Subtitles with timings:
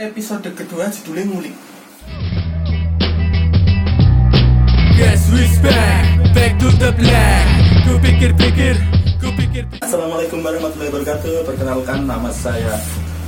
[0.00, 1.54] episode kedua judulnya ngulik.
[4.96, 6.04] Guess who's back,
[6.36, 7.46] back to the black
[7.88, 8.76] Ku pikir-pikir,
[9.18, 11.48] ku pikir Assalamualaikum warahmatullahi wabarakatuh.
[11.48, 12.76] Perkenalkan nama saya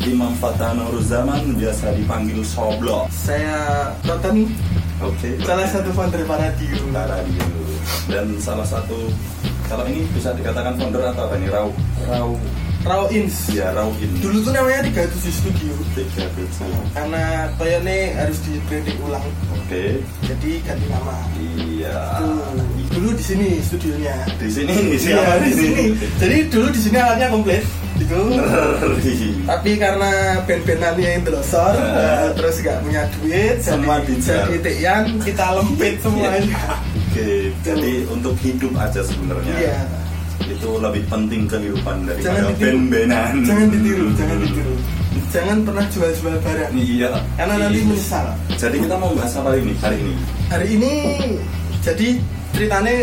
[0.05, 3.09] Imam Fatah Zaman, biasa dipanggil Soblo.
[3.09, 4.45] Saya Rotan,
[5.01, 5.41] Oke.
[5.45, 6.77] salah satu founder Paradio.
[6.93, 7.47] radio.
[8.09, 9.09] Dan salah satu
[9.69, 11.49] kalau ini bisa dikatakan founder atau apa nih?
[11.49, 11.69] Rau
[12.05, 12.37] Rau
[12.85, 13.49] Raw Ins.
[13.49, 14.11] ya Rauin.
[14.21, 15.73] Dulu tuh namanya 37 Studio.
[15.97, 16.69] tiga tujuh.
[16.93, 19.25] Karena kayaknya harus di branding ulang.
[19.57, 20.05] Oke.
[20.29, 21.17] Jadi ganti nama.
[21.41, 21.97] Iya.
[22.21, 22.45] Tuh,
[22.93, 24.17] dulu di sini studionya.
[24.37, 25.17] Di sini di sini.
[25.17, 25.85] Iya, di sini.
[26.21, 27.65] Jadi dulu di sini alatnya komplit.
[27.95, 28.21] Itu.
[29.47, 30.11] Tapi karena
[30.45, 32.27] band-bandannya yang telosor, Eh.
[32.35, 36.59] terus gak punya duit, Semua jadi, tian, kita lempit semuanya.
[37.09, 37.55] Oke.
[37.63, 39.55] Jadi untuk hidup aja sebenarnya.
[39.57, 39.79] Iya.
[40.45, 43.33] Itu lebih penting kehidupan Jangan daripada band-bandan.
[43.47, 44.75] Jangan ditiru, jangan ditiru.
[45.35, 46.73] Jangan pernah jual-jual barang.
[46.79, 47.11] Iya.
[47.35, 48.27] Karena nanti menyesal.
[48.55, 50.15] Jadi kita mau bahas apa ini hari ini?
[50.51, 50.93] Hari ini
[51.83, 52.09] jadi
[52.55, 52.95] ceritanya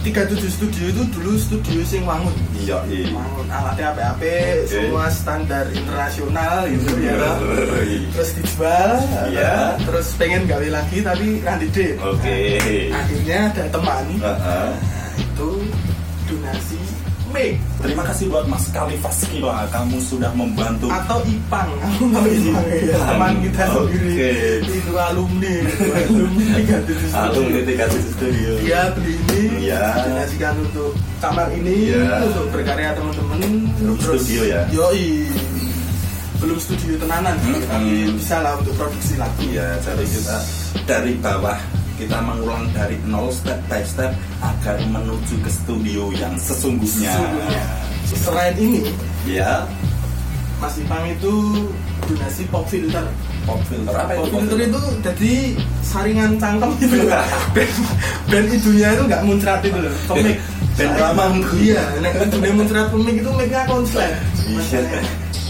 [0.00, 2.32] 37 studio itu dulu studio sing wangun.
[2.56, 3.12] Iya, iya.
[3.12, 4.64] Wangun alatnya apa-apa, Oke.
[4.64, 7.20] semua standar internasional gitu ya.
[7.20, 7.30] Iya.
[8.16, 8.90] Terus dijual,
[9.28, 9.76] Iya.
[9.84, 11.92] terus pengen gawe lagi tapi randy deh.
[12.00, 12.40] Oke.
[12.88, 14.68] Akhirnya ada teman Heeh.
[14.72, 14.89] itu
[17.30, 20.90] Terima kasih buat Mas Kalifas Kila, kamu sudah membantu.
[20.90, 23.94] atau Ipang, aku tahu Ipang ya teman kita Oke.
[23.94, 24.30] sendiri
[24.68, 25.54] itu alumni,
[25.96, 28.50] alumni tiga tujuh Alumni tiga studio.
[28.60, 29.84] dia beli ini Iya.
[30.02, 32.26] donasikan untuk kamar ini Iya.
[32.26, 33.38] untuk berkarya teman-teman
[33.78, 34.60] Belum studio ya?
[34.70, 35.30] yoi
[36.36, 37.60] belum studio tenanan Hmm.
[37.62, 40.36] tapi bisa lah untuk produksi lagi Iya, jadi kita
[40.84, 41.58] dari bawah
[42.00, 44.08] kita mengulang dari nol step by step
[44.40, 47.12] agar menuju ke studio yang sesungguhnya.
[47.12, 47.64] Sesungguhnya.
[48.10, 48.80] selain ini
[49.22, 49.68] Ya,
[50.56, 51.32] Mas Ipang itu
[52.02, 53.04] donasi pop filter
[53.42, 54.34] pop filter apa pop itu?
[54.34, 55.32] filter itu jadi
[55.80, 57.20] saringan cangkem gitu loh
[57.54, 57.72] band,
[58.26, 60.36] band idunya itu nggak muncrat itu loh komik
[60.72, 61.34] Band ramang.
[61.54, 64.12] iya nek idunya muncrat komik itu mic-nya konslet
[64.42, 64.98] Iya.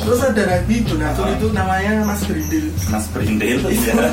[0.01, 4.11] Terus ada lagi donatur itu namanya Mas Brindil Mas Brindel ya.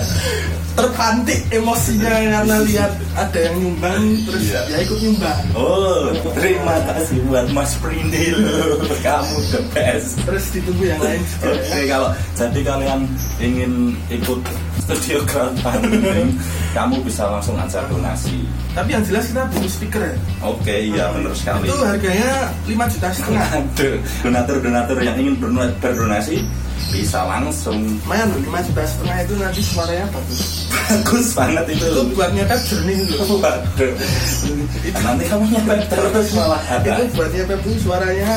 [0.74, 4.62] terpantik emosinya karena lihat ada yang nyumbang terus Iya.
[4.70, 8.38] ya ikut nyumbang Oh, terima kasih buat Mas Brindel.
[9.06, 10.22] Kamu the best.
[10.22, 11.84] terus ditunggu yang lain juga Oke, ya.
[11.90, 13.00] kalau jadi kalian
[13.40, 13.72] ingin
[14.08, 14.42] ikut
[14.88, 16.32] studio crowdfunding,
[16.72, 18.40] kamu bisa langsung aja donasi.
[18.72, 21.68] tapi yang jelas kita butuh speaker ya Oke, iya benar sekali.
[21.68, 22.32] itu harganya
[22.64, 23.48] 5 juta setengah
[24.22, 25.36] Donatur-donatur yang ingin
[25.82, 26.40] berdonasi
[26.88, 27.84] bisa langsung.
[28.06, 30.42] lumayan loh 5 juta setengah itu nanti suaranya bagus
[30.88, 31.84] Bagus banget itu.
[31.84, 33.94] itu buat nyepet jernih loh Waduh.
[35.04, 38.32] Nanti kamu nyepet terus malah itu buat nyepet tuh suaranya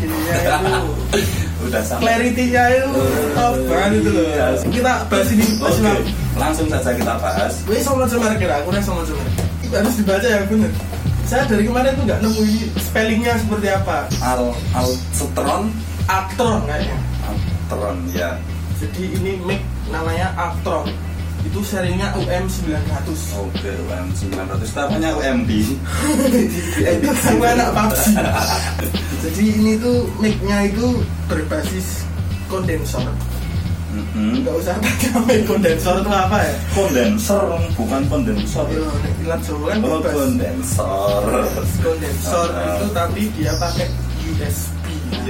[0.00, 0.74] ininya itu
[1.70, 2.02] Udah sampai.
[2.02, 2.90] clarity-nya itu
[3.38, 4.26] top banget itu loh.
[4.26, 4.46] Iya.
[4.74, 5.98] kita bahas ini Imam
[6.34, 7.52] langsung saja kita bahas.
[7.62, 9.22] Gue sama cemar kira, aku sama cemar
[9.70, 10.72] harus dibaca ya bener.
[11.30, 14.10] Saya dari kemarin tuh nggak nemu ini spellingnya seperti apa.
[14.18, 15.70] Al Altron.
[16.10, 16.98] Actron kayaknya.
[17.22, 18.34] Altron ya.
[18.80, 19.60] jadi ini mic
[19.92, 20.88] namanya Actron
[21.40, 25.50] itu serinya UM 900 Oke, UM 900 namanya UMD.
[26.76, 28.04] itu sama anak PUBG
[29.20, 30.86] jadi ini tuh mic-nya itu
[31.26, 32.04] berbasis
[32.46, 33.04] kondensor
[33.90, 34.46] Mhm.
[34.46, 37.42] nggak usah pakai mic kondensor itu apa ya Kondenser,
[37.74, 38.62] bukan kondensor.
[38.70, 41.22] Nek ilat Jawa kan Oh, kondensor.
[41.82, 42.78] kondensor Ah.
[42.78, 43.90] itu tapi dia pakai
[44.22, 44.79] USB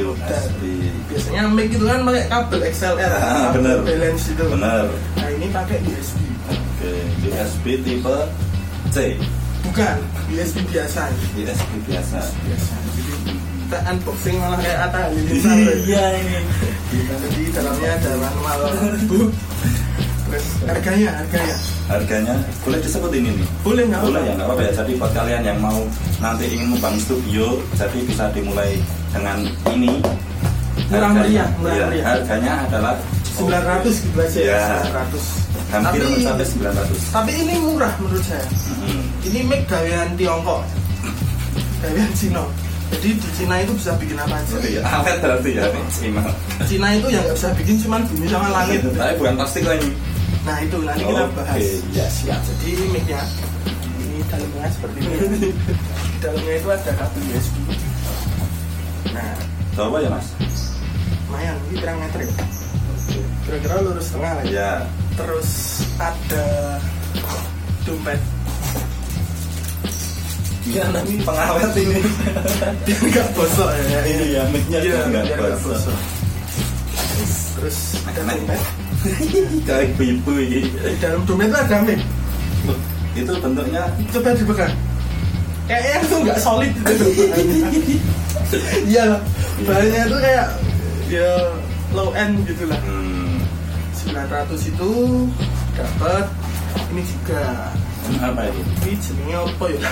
[0.03, 0.61] USB.
[1.07, 3.79] biasanya mic itu kan pakai kabel XLR Ah, kabel bener.
[3.83, 4.85] balance itu Benar.
[5.15, 6.19] nah ini pakai USB
[6.51, 8.17] Oke, USB tipe
[8.89, 8.97] C.
[9.63, 9.97] bukan
[10.29, 11.03] USB biasa
[11.37, 12.19] USB biasa.
[12.41, 13.13] biasa jadi
[13.61, 15.57] kita unboxing malah kayak Atta Halilintar
[15.87, 16.39] Iya ini.
[16.91, 18.61] jadi dalamnya ada manual
[19.07, 19.31] book
[20.63, 23.47] harganya harganya Harganya boleh disebut ini nih.
[23.61, 24.73] boleh nggak Boleh ya, nggak apa-apa ya.
[24.77, 25.81] Jadi buat kalian yang mau
[26.19, 28.79] nanti ingin membangun studio, jadi bisa dimulai
[29.11, 29.99] dengan ini.
[30.87, 32.05] Murah meriah, murah iya, meriah.
[32.09, 32.95] Harganya adalah
[33.33, 34.79] 900 gitu aja ya Iya.
[34.85, 35.23] 900
[35.71, 36.99] hampir tapi mencapai 900.
[37.09, 39.03] tapi ini murah menurut saya Hmm.
[39.23, 40.67] ini mic gawean Tiongkok
[41.81, 42.43] gawean Cina
[42.91, 46.23] jadi di Cina itu bisa bikin apa aja Jadi awet berarti ya Cina.
[46.67, 49.91] Cina itu yang nggak bisa bikin cuman bumi sama langit Tapi bukan plastik lagi.
[50.41, 50.77] Nah itu.
[50.81, 51.65] Nanti kita Oke, bahas.
[51.93, 52.41] ya siap.
[52.41, 53.21] jadi ini mic-nya
[54.01, 55.49] ini dalamnya seperti ini.
[56.21, 57.57] Dalamnya itu ada kabel USB
[59.11, 59.33] nah.
[59.73, 60.29] Coba ya mas.
[61.25, 62.33] lumayan ini pirang meter ya?
[63.41, 64.53] Kira-kira lurus tengah lah ya.
[64.53, 64.71] Ya.
[65.17, 65.51] terus
[65.97, 66.47] ada
[67.83, 68.21] dompet.
[70.61, 71.99] Iya, ini pengawet ini.
[72.87, 73.69] biar nggak bosok.
[73.89, 75.99] Ya Ini ya, mic-nya Iya, biar nggak bosok.
[77.57, 78.61] terus ada Mac dompet
[79.67, 82.01] kayak ibu-ibu ini di dalam dompet itu ada mic
[83.11, 83.83] itu bentuknya?
[84.15, 84.75] Coba dipegang.
[85.67, 87.07] Kayaknya itu nggak solid itu.
[88.91, 89.21] Iya lah.
[89.63, 90.47] Bahannya itu kayak
[91.07, 91.31] ya
[91.95, 92.79] low end gitu lah.
[92.83, 93.39] Hmm,
[93.95, 94.91] 900 itu
[95.75, 96.27] dapat
[96.91, 97.71] ini juga.
[98.11, 99.91] Apa itu ini jenenge apa ya?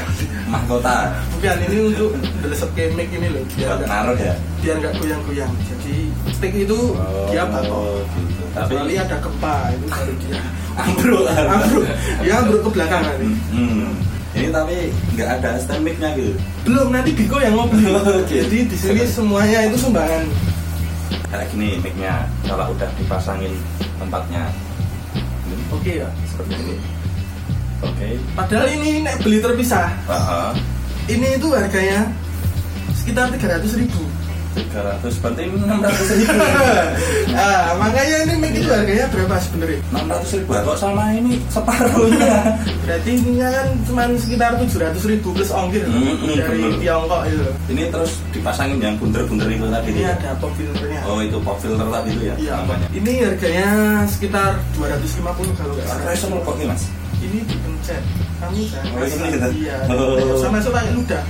[0.51, 0.97] Mahkota.
[1.39, 2.11] Bukan ini untuk
[2.43, 3.43] delesep mic ini loh.
[3.55, 4.35] Biar nggak naruh ya?
[4.59, 5.53] biar nggak goyang-goyang.
[5.71, 5.97] Jadi
[6.35, 6.99] stick itu
[7.31, 8.38] dia batok gitu.
[8.59, 10.43] Tapi kecuali ada gempa itu baru dia.
[10.79, 11.85] Ambruk ambruk.
[12.23, 13.29] Dia ambruk ke belakang nanti.
[13.51, 13.91] Hmm.
[14.39, 14.77] ini tapi
[15.19, 16.31] nggak ada stand mic-nya gitu.
[16.63, 18.39] Belum nanti Biko yang mau beli Oke.
[18.39, 20.23] jadi di sini semuanya itu sumbangan.
[21.29, 23.51] Kayak gini mic-nya kalau udah dipasangin
[23.99, 24.47] tempatnya.
[25.75, 26.09] Oke ya.
[26.31, 26.77] Seperti ini.
[27.83, 28.09] Oke.
[28.39, 29.91] Padahal ini nek beli terpisah.
[30.07, 30.55] Aha.
[31.09, 32.05] ini itu harganya
[32.93, 34.08] sekitar 300 ribu
[34.55, 36.37] 300 berarti ini 600 ribu
[37.39, 42.37] ah makanya ini mic itu harganya berapa sebenarnya 600 ribu kok sama ini separuhnya
[42.85, 46.79] berarti ini kan cuma sekitar 700 ribu plus ongkir Hmm, hmm, dari bener.
[46.79, 50.13] Tiongkok itu ini terus dipasangin yang bunder-bunder itu tadi ini ya?
[50.15, 53.69] ada pop filternya oh itu pop filter tadi itu ya Iya, namanya ini harganya
[54.07, 56.13] sekitar 250 kalau nggak salah.
[56.15, 56.83] Itu kok ini mas?
[57.19, 58.03] Ini dipencet.
[58.39, 58.95] Kamu jangan.
[58.95, 59.29] Oh, ini?
[59.67, 59.77] Iya.
[60.39, 61.23] Sama sama pakai ludah.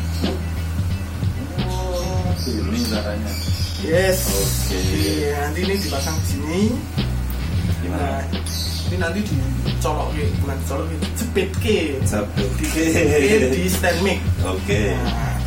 [2.48, 3.32] Oh, ini caranya
[3.78, 4.26] Yes.
[4.26, 4.74] Oke.
[4.74, 6.62] Iya, nanti ini dipasang di sini.
[6.66, 8.26] Nah, gimana?
[8.88, 11.78] ini nanti dicolok ke, bukan dicolok ke, jepit ke.
[12.02, 12.66] Oke.
[13.54, 14.18] di stand mic.
[14.42, 14.98] Oke.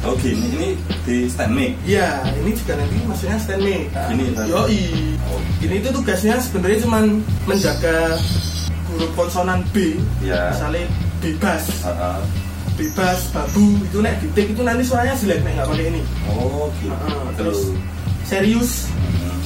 [0.08, 0.70] Oh gini, ini
[1.04, 1.76] di stand mic.
[1.84, 3.92] Iya, ini juga nanti maksudnya stand mic.
[3.92, 4.24] Nah, Ini.
[4.48, 4.84] Yoi.
[5.28, 5.42] Oh.
[5.60, 8.16] Ini tuh tugasnya sebenarnya cuman menjaga
[8.88, 10.00] huruf konsonan B.
[10.24, 10.56] Ya.
[10.56, 10.88] Misalnya
[11.20, 11.68] bebas.
[11.84, 12.41] Heeh.
[12.82, 13.66] Bebas babu.
[13.86, 16.02] Itu nek ditik itu nanti suaranya jelek nek nggak pakai ini.
[16.28, 16.90] Oh gitu.
[16.90, 17.60] Heeh, terus?
[18.26, 18.72] serius.
[18.90, 19.38] Hmm.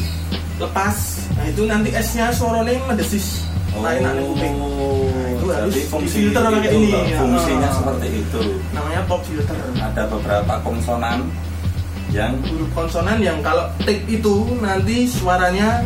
[0.55, 0.95] lepas.
[1.35, 3.43] Nah itu nanti S nya suaranya mendesis.
[3.75, 4.55] Lain nek kuping.
[4.55, 7.17] Oh, Nah, itu harus fungsi difilter pakai ini, ya.
[7.19, 7.75] Fungsinya Ah.
[7.75, 8.41] seperti itu.
[8.71, 9.57] namanya pop filter.
[9.75, 11.27] Ada beberapa konsonan
[12.13, 15.83] yang huruf konsonan yang kalau tik itu nanti suaranya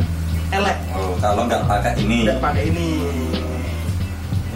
[0.54, 0.78] elek.
[0.94, 2.90] Oh, kalau nggak pakai ini, nggak pakai ini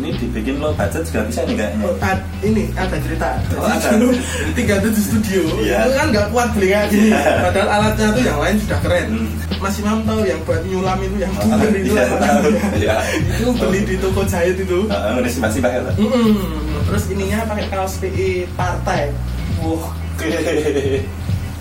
[0.04, 1.80] ini dibikin lo budget juga bisa nih kayaknya.
[1.82, 3.88] Oh, ad- ini ada cerita Oh, ada.
[3.94, 4.12] dulu
[4.52, 5.80] tiga itu di studio Iya.
[5.82, 7.24] itu kan nggak kuat beli gini Iya.
[7.42, 9.28] padahal alatnya tuh yang lain sudah keren Hmm.
[9.58, 12.48] Mas Imam tahu yang buat nyulam itu yang Oh, itu iya, tahu.
[12.76, 12.96] Iya.
[13.32, 15.80] itu beli di toko jahit itu Heeh, udah simpah-simpah ya.
[15.82, 15.94] Pak?
[15.98, 16.36] Mm-mm.
[16.84, 19.08] terus ininya pakai kaos PE partai
[19.58, 20.28] Oke.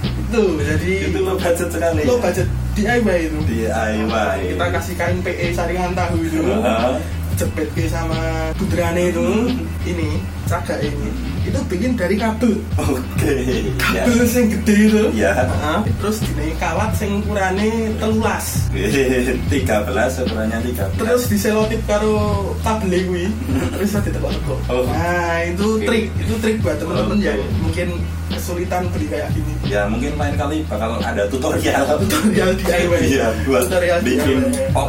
[0.02, 2.02] itu jadi Itu lo budget sekali.
[2.02, 4.38] lo budget DIY itu DIY.
[4.50, 6.92] kita kasih kain PE saringan tahu itu Heeh.
[7.42, 8.18] Jepit ke sama
[8.54, 9.26] budrane itu
[9.84, 10.10] ini
[10.44, 11.10] caga ini
[11.42, 13.34] itu bikin dari kabel Oke.
[13.90, 14.06] Ya.
[14.06, 15.34] kabel sing gede itu Ya.
[15.34, 15.78] Heeh.
[15.98, 17.66] terus dinaik kawat sing ukurane
[17.96, 18.70] telulas
[19.50, 20.96] 13 ukurannya 13.
[20.96, 22.14] terus diselotip karo
[22.62, 23.26] kabel kuwi
[23.70, 24.86] terus bisa ditekuk-tekuk Oh.
[24.86, 25.84] nah itu Oke.
[25.84, 27.26] trik itu trik buat teman-teman Oke.
[27.26, 27.88] yang mungkin
[28.28, 31.84] kesulitan beli kayak gini Ya mungkin lain kali bakal ada tutorial.
[31.98, 34.70] tutorial DIY Iya, buat tutorial bikin DIY.
[34.70, 34.88] pop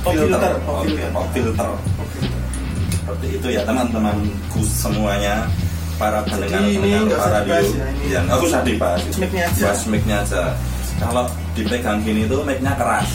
[0.00, 1.68] pop filter pop filter pop filter.
[2.90, 5.50] Seperti itu ya teman-temanku semuanya
[5.98, 7.54] para pendengar pendengar nggak para radio.
[7.58, 7.88] ya.
[8.08, 9.02] Ya nggak usah dibahas.
[9.18, 9.62] Mic-nya aja.
[9.66, 10.42] Bahas mic-nya aja.
[11.00, 13.08] Kalau dipegang gini tuh mic-nya keras.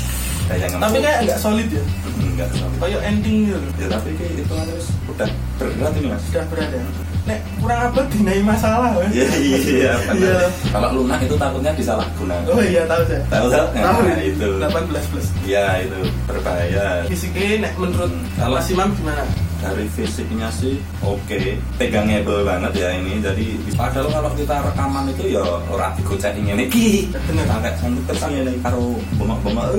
[0.45, 1.83] Kayak tapi kayak nggak solid ya
[2.21, 2.77] enggak solid.
[2.77, 3.59] kayak ending gitu.
[3.81, 6.21] Ya tapi kayak itu terus udah berat ini mas.
[6.29, 6.77] sudah berada
[7.25, 8.93] nek kurang apa dinai masalah.
[9.09, 10.37] Iya iya Iya.
[10.69, 12.45] Kalau lunak itu takutnya disalahgunakan.
[12.47, 13.65] oh iya tahu saya Tahu tahu?
[13.73, 14.49] tahu Nah, itu.
[14.61, 17.01] 18 plus Ya itu berbahaya.
[17.05, 21.41] fisiknya nek menurut Kalau- Mas Imam gimana Dari fisiknya sih oke,
[21.81, 23.17] pegangable banget ya ini.
[23.17, 27.09] Jadi padahal kalau kita rekaman itu ya ora digocek ini ki.
[27.25, 27.49] Bener.
[27.49, 29.73] Pakai sanduk terus ini karo bengok-bengok.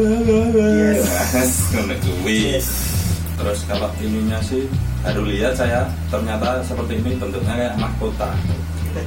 [0.58, 1.06] Yes.
[2.26, 2.66] Yes.
[3.36, 4.64] Terus kalau ininya sih
[5.00, 8.32] baru lihat saya ternyata seperti ini bentuknya kayak mahkota.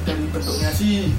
[0.00, 1.10] Dari bentuknya sih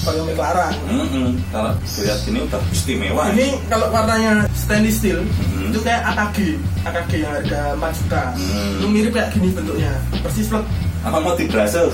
[0.00, 1.36] kayak mic larang Mm-mm.
[1.50, 3.24] Kalau dilihat gini udah istimewa.
[3.30, 5.68] ini kalau warnanya stainless steel Mhm.
[5.68, 6.38] itu kayak AKG
[6.82, 8.72] AKG yang harga 4 juta Hmm.
[8.74, 10.64] itu mirip kayak gini bentuknya persis plek
[11.02, 11.88] apa mau dibrasel?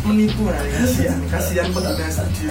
[0.00, 2.50] Menipu nah kasihan kasihan pengguna studio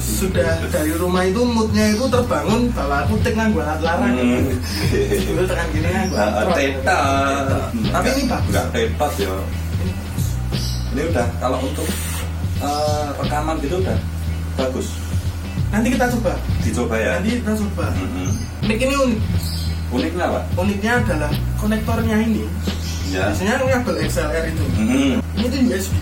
[0.00, 4.48] sudah dari rumah itu moodnya itu terbangun bahwa aku tek nganggo alat larang Hmm.
[5.22, 6.16] dulu tekan gini nganggo
[6.52, 7.00] teta.
[7.90, 9.32] tapi ini bagus Enggak tetot ya.
[10.90, 11.86] Ini udah kalau untuk
[12.58, 13.98] eh, rekaman gitu udah
[14.56, 14.88] bagus.
[15.70, 17.10] nanti kita coba Dicoba ya.
[17.16, 17.86] nanti kita coba
[18.62, 19.20] mic ini unik
[19.90, 20.40] Uniknya apa?
[20.56, 22.42] uniknya adalah konektornya ini
[23.10, 23.26] Ya.
[23.26, 25.18] biasanya kabel XLR itu Mm-mm.
[25.34, 25.94] ini tuh USB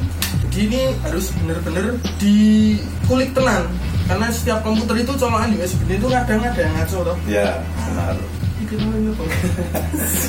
[0.58, 1.86] jadi ini harus bener-bener
[2.18, 3.70] dikulik tenang.
[4.10, 7.16] Karena setiap komputer itu colokan USB itu kadang ada yang ngaco toh.
[7.30, 8.18] Ya benar.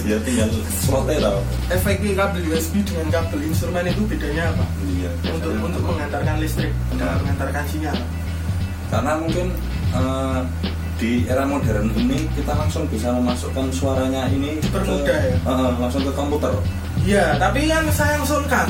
[0.08, 0.48] Ya tinggal
[0.86, 1.42] slotnya tau
[1.74, 4.64] efeknya kabel USB dengan kabel instrumen itu bedanya apa?
[4.86, 7.20] Iya untuk biasanya untuk mengantarkan listrik Benar.
[7.26, 7.98] mengantarkan sinyal.
[8.94, 9.48] Karena mungkin
[9.98, 10.40] eh,
[11.02, 15.36] di era modern ini kita langsung bisa memasukkan suaranya ini Dipermudah ya?
[15.36, 16.54] eh, langsung ke komputer.
[17.02, 18.70] Iya tapi kan sayang card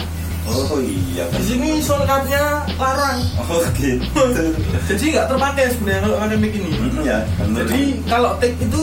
[0.50, 1.26] oh iya.
[1.30, 3.20] Di sini sound cardnya larang.
[3.38, 4.24] Oh gitu.
[4.90, 6.72] Jadi nggak terpakai sebenarnya kalau pakai mic ini.
[6.74, 7.64] Mm, ya bener.
[7.70, 8.82] jadi kalau take itu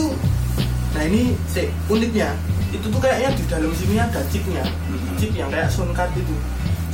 [0.95, 1.21] nah ini
[1.51, 2.31] si uniknya.
[2.71, 4.63] Itu tuh kayaknya di dalam sini ada chipnya.
[4.87, 5.15] Mhm.
[5.19, 6.35] chip yang kayak sound card itu.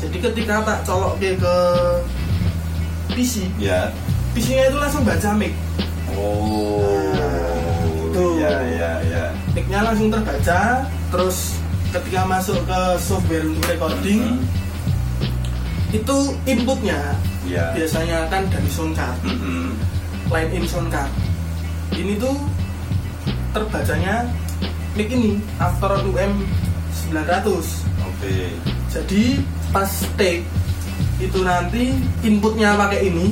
[0.01, 1.55] Jadi ketika tak colok ke ke
[3.13, 3.87] PC ya
[4.33, 5.53] PC-nya itu langsung baca mic.
[6.17, 6.81] Oh
[8.13, 8.37] Tuh.
[8.41, 10.85] ya ya ya mic-nya langsung terbaca.
[11.13, 11.57] Terus
[11.93, 14.61] ketika masuk ke software untuk recording Mhm.
[15.93, 16.17] Itu
[16.49, 16.97] inputnya
[17.45, 19.77] ya biasanya kan dari sound card Mhm.
[20.33, 21.11] line in sound card
[21.93, 22.33] ini tuh
[23.53, 24.25] terbacanya
[24.97, 26.41] mic ini After UM
[27.13, 28.33] 900 oke.
[28.89, 30.41] Jadi pas take
[31.21, 31.93] itu nanti
[32.25, 33.29] inputnya pakai ini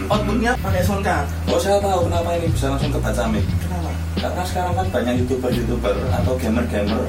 [0.00, 0.08] Mhm.
[0.08, 3.44] outputnya pakai sound card oh saya tahu kenapa ini bisa langsung kebaca mic.
[3.60, 3.90] Kenapa?
[4.16, 7.04] Karena sekarang kan banyak youtuber-youtuber atau gamer-gamer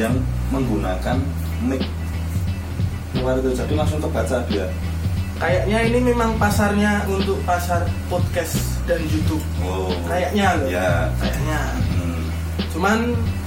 [0.00, 0.16] yang
[0.48, 1.20] menggunakan
[1.60, 1.84] mic
[3.24, 4.68] luar itu jadi langsung kebaca dia
[5.40, 9.42] kayaknya ini memang pasarnya untuk pasar podcast dan YouTube.
[9.64, 10.68] Oh kayaknya loh.
[10.68, 11.60] ya kayaknya.
[11.96, 12.22] Hmm,
[12.70, 12.98] cuman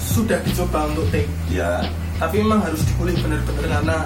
[0.01, 1.29] sudah dicoba untuk take.
[1.53, 1.85] Ya
[2.17, 3.97] tapi memang harus dikulik bener-bener karena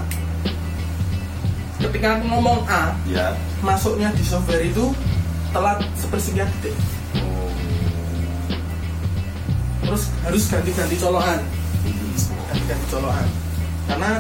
[1.79, 3.31] ketika aku ngomong A ya
[3.63, 4.91] masuknya di software itu
[5.55, 6.75] telat sepersekian detik
[7.23, 7.49] oh.
[9.87, 11.39] Terus harus ganti-ganti colokan.
[11.83, 12.15] Hmm.
[12.51, 13.27] ganti-ganti colokan.
[13.87, 14.11] Karena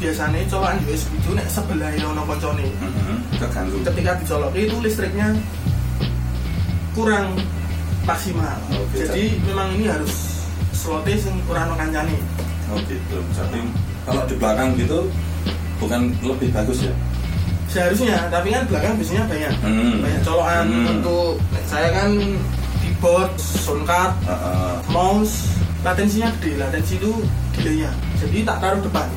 [0.00, 3.16] biasanya colokan USB itu nek sebelah ono koncone Mhm.
[3.36, 5.28] kegantung ketika dicolok itu listriknya
[6.90, 7.36] kurang
[8.02, 10.42] maksimal Oke, jadi memang ini harus
[10.72, 12.16] slotnya sing kurang kancane
[12.72, 13.60] oh gitu jadi
[14.02, 14.98] kalau di belakang gitu
[15.76, 16.94] bukan lebih bagus ya
[17.68, 20.00] seharusnya tapi kan belakang biasanya banyak Hmm.
[20.02, 20.92] banyak colokan Hmm.
[20.98, 21.36] untuk
[21.68, 22.10] saya kan
[22.80, 24.74] keyboard sound card Heeh.
[24.88, 27.12] mouse latensinya gede latensi itu
[27.54, 29.08] delaynya jadi tak taruh depan.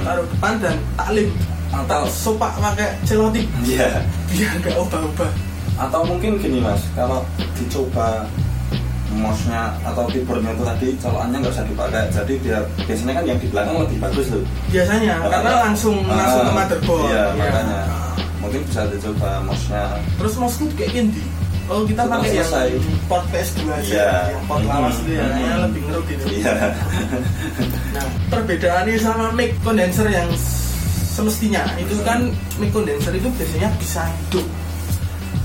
[0.00, 1.30] Taruh depan dan tak link
[1.70, 4.02] tak Atau- sopak pakai celotik Iya.
[4.26, 5.30] biar nggak ubah-ubah
[5.78, 8.28] Atau mungkin gini mas, kalau dicoba
[9.10, 12.04] mouse-nya atau keyboardnya itu tadi colokannya nggak usah dipakai.
[12.10, 14.44] Jadi biar biasanya kan yang di belakang lebih bagus loh.
[14.68, 15.30] biasanya Ah.
[15.32, 17.24] karena langsung Ah, langsung ke motherboard Iya, Ya.
[17.34, 17.80] makanya.
[18.38, 19.82] Mungkin bisa dicoba mouse-nya.
[20.14, 21.22] terus mouseku kayak gini
[21.70, 22.68] kalau kita Setelah pakai yang selesai.
[23.06, 24.10] port PS2 aja Iya.
[24.28, 25.30] yang port lawas itu ya Hmm.
[25.30, 26.52] kayaknya lebih ngerut itu Iya.
[27.94, 30.26] Nah, perbedaannya sama mic condenser yang
[31.08, 34.46] semestinya itu kan mic condenser itu biasanya bisa hidup.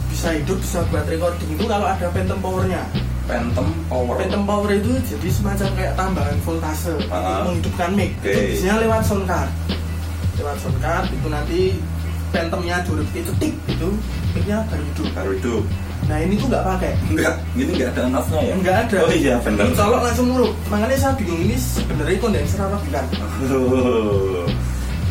[0.08, 2.82] Bisa hidup, bisa buat recording itu kalau ada phantom powernya.
[3.26, 4.16] Phantom Power.
[4.16, 7.42] Phantom power itu jadi semacam kayak tambahan voltase untuk Ah.
[7.44, 8.14] menghidupkan mic.
[8.16, 8.30] Oke.
[8.30, 9.50] Itu biasanya lewat sound card.
[10.36, 11.60] Lewat sound card itu nanti
[12.30, 13.90] phantomnya durut itu tik itu
[14.32, 15.08] mic-nya baru hidup.
[15.12, 15.64] Baru hidup.
[16.06, 16.92] Nah ini tuh nggak pakai.
[17.10, 18.54] Enggak, ini enggak ada on-off-nya ya?
[18.62, 18.98] Nggak ada.
[19.02, 19.66] Oh iya, benar.
[19.74, 20.54] Colok langsung muruk.
[20.70, 23.06] Makanya saya bingung ini sebenarnya kondenser apa bukan.
[23.50, 24.46] Oh.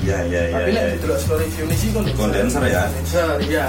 [0.05, 0.55] Iya, iya, iya.
[0.55, 0.83] Tapi iya.
[0.87, 2.21] nek delok story review ini sih kondenser.
[2.21, 2.83] Kondenser ya?
[2.87, 3.67] Kondenser, iya.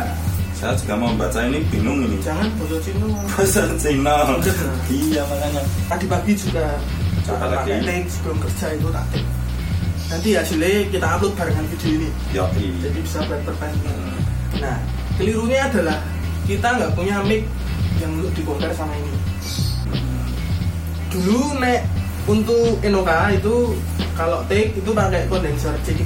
[0.55, 2.17] Saya juga mau baca ini bingung ini.
[2.21, 3.07] Jangan bodoh Cino.
[3.11, 4.15] Bahasa Cina.
[4.93, 5.61] iya makanya.
[5.89, 6.65] Tadi pagi juga
[7.25, 7.73] Coba lagi.
[7.73, 9.29] pakai take sebelum kerja itu tak take.
[10.05, 12.09] Nanti hasilnya kita upload barengan video ini.
[12.31, 13.41] Yo, Jadi bisa buat.
[13.41, 14.17] Hmm.
[14.61, 14.77] Nah,
[15.17, 15.97] kelirunya adalah
[16.45, 17.41] kita nggak punya mic
[17.97, 19.13] yang untuk dibongkar sama ini.
[21.09, 21.81] Dulu nek
[22.25, 23.73] untuk Enoka itu
[24.13, 26.03] kalau take itu pakai kondenser C3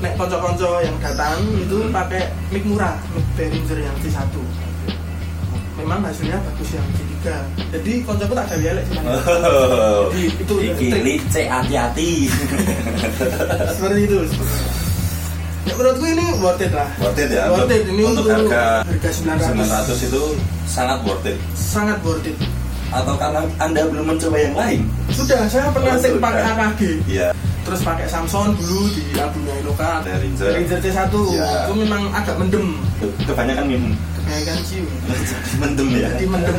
[0.00, 1.92] nek konco-konco yang datang itu Hmm.
[1.92, 4.32] pakai mic murah mic Behringer yang C1
[5.76, 7.12] memang hasilnya bagus yang C3
[7.70, 9.20] jadi koncoku tak gawe elek sih Mas.
[9.20, 12.12] Oh, Jadi itu iki lice hati-hati.
[13.70, 14.18] seperti itu
[15.70, 17.46] ya menurutku ini worth it lah worth it ya.
[17.46, 20.22] worth it ini untuk untuk, harga harga 900, 900 itu
[20.66, 21.38] sangat worth it.
[21.54, 22.38] sangat worth it
[22.90, 24.80] Atau karena Anda belum mencoba yang lain?
[25.14, 27.30] sudah saya pernah Oh, pakai AKG Iya.
[27.62, 30.50] terus pakai Samsung dulu di albumnya Inoka Behringer.
[30.50, 31.70] Behringer C1 Ya.
[31.70, 32.66] itu memang agak mendem
[33.22, 33.92] Kebanyakan minum.
[34.30, 34.86] Kebanyakan cium
[35.58, 36.08] mendem ya.
[36.08, 36.56] jadi mendem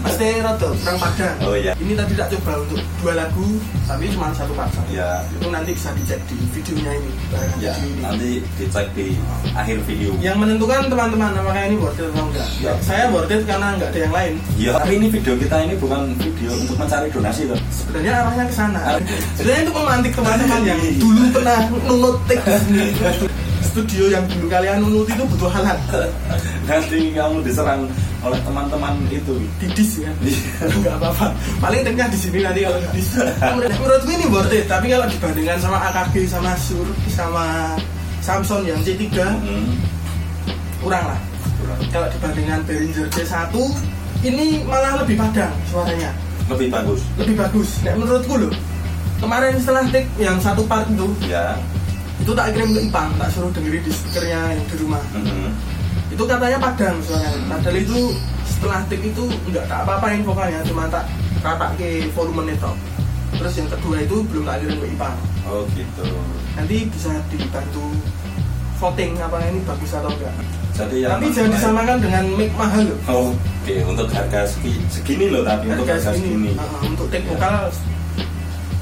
[0.00, 1.72] pasti rada kurang padang Oh iya.
[1.76, 3.46] ini tadi tak coba untuk dua lagu
[3.84, 5.24] tapi cuma satu part saja Ya.
[5.26, 9.06] itu nanti bisa dicek di videonya ini Ya, video ini nanti dicek di
[9.52, 10.10] akhir video.
[10.18, 12.72] yang menentukan teman-teman apakah ini worth it atau enggak Ya.
[12.80, 16.00] saya worth it karena enggak ada yang lain Ya, tapi ini video kita ini bukan
[16.16, 17.58] video untuk mencari donasi loh.
[17.70, 18.96] sebenarnya arahnya ke sana Ah.
[19.34, 23.28] sebenarnya itu memantik teman-teman yang dulu pernah nunut tik sendiri
[23.72, 25.80] studio yang dulu kalian nunuti itu butuh alat.
[26.68, 27.88] Nanti kamu diserang
[28.20, 29.34] oleh teman-teman itu.
[29.56, 30.12] Didis ya?
[30.22, 30.68] Iya.
[30.84, 31.26] nggak apa-apa.
[31.58, 33.08] Paling teknya di sini nanti kalau didis.
[33.56, 34.68] Menurut menurutku ini worth it.
[34.68, 37.74] Tapi kalau dibandingkan sama AKG sama Sur sama
[38.22, 39.74] Samsung yang C3 Hmm,
[40.78, 41.18] kurang lah.
[41.58, 41.78] Kurang.
[41.90, 43.50] kalau dibandingkan Behringer C1
[44.22, 46.12] ini malah lebih padang suaranya.
[46.46, 47.00] Lebih bagus.
[47.18, 47.80] Lebih bagus.
[47.82, 48.52] Nah, menurutku loh
[49.18, 51.54] kemarin setelah take yang satu part itu ya
[52.18, 55.02] itu tak kirim ke Ipang tak suruh dengerin di speakernya yang di rumah.
[55.14, 55.48] Mhm.
[56.08, 57.98] itu katanya padang suaranya padahal itu
[58.44, 61.08] setelah take itu nggak tak apa-apain vokalnya cuma tak
[61.40, 62.72] rata ke volume itu
[63.32, 66.04] terus yang kedua itu belum tak kirim ke Ipang oh gitu.
[66.52, 67.80] Nanti bisa dibantu
[68.76, 70.34] voting apa ini bagus atau enggak.
[70.72, 72.98] Jadi yang tapi jangan disamakan dengan mic mahal loh.
[73.06, 73.28] Oh,
[73.62, 76.52] Oke, untuk harga segi, segini loh tapi untuk harga segini.
[76.56, 77.72] uh, untuk take vokal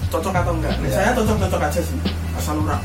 [0.08, 0.74] cocok atau enggak?
[0.78, 0.94] Nah, Ya.
[0.98, 1.98] saya cocok-cocok aja sih
[2.38, 2.78] asal ora.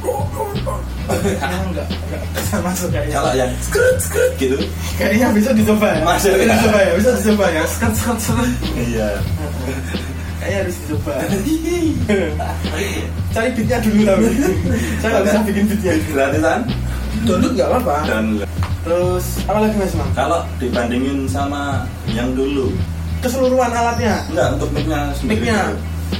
[1.05, 1.87] Kayaknya enggak?
[1.89, 3.15] Enggak bisa masuk kayaknya.
[3.19, 4.55] Kalau yang skrut skrut gitu,
[4.95, 6.01] kayaknya bisa dicoba ya?
[6.07, 6.55] Masuk bisa ya?
[6.55, 6.91] dicoba ya?
[6.95, 7.63] Bisa dicoba ya?
[7.67, 8.47] Sekat sekat sekat
[8.79, 9.09] iya.
[10.39, 11.13] kayaknya harus dicoba.
[13.35, 14.25] Cari beatnya dulu tapi
[15.03, 15.93] saya nggak bisa bikin beatnya.
[16.15, 16.59] Gratisan
[17.27, 17.97] download nggak apa-apa.
[18.07, 18.25] Dan
[18.85, 22.69] terus apa lagi mas mam kalau dibandingin sama yang dulu,
[23.19, 24.23] keseluruhan alatnya?
[24.31, 25.43] Enggak untuk mic-nya sendiri.
[25.43, 25.59] mic-nya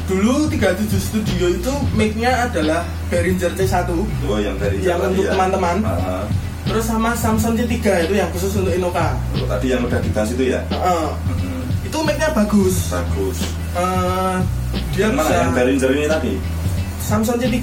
[0.06, 5.32] dulu 37 studio itu mic-nya adalah Behringer C1 Oh, yang dari Yang untuk ya.
[5.34, 5.76] teman-teman.
[5.82, 6.26] Ah,
[6.64, 7.74] terus sama Samsung C3
[8.06, 10.62] itu yang khusus untuk Inoka oh, tadi yang udah dibahas itu ya.
[10.68, 11.08] Heeh.
[11.28, 11.62] Mhm.
[11.86, 13.38] itu mic-nya bagus Bagus.
[13.74, 14.36] Eh,
[14.92, 16.34] dia Yang mana bisa yang Behringer ini tadi?
[17.00, 17.58] Samsung C3